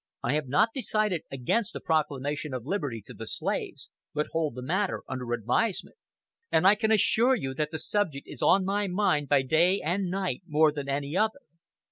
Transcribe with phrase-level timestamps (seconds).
[0.23, 4.63] I have not decided against a proclamation of liberty to the slaves; but hold the
[4.63, 5.95] matter under advisement.
[6.51, 10.09] And I can assure you that the subject is on my mind by day and
[10.09, 11.41] night more than any other.